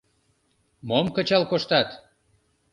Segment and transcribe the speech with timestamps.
[0.87, 1.89] —Мом кычал коштат?